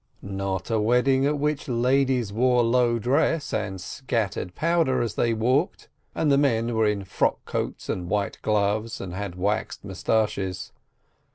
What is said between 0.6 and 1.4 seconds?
a wedding at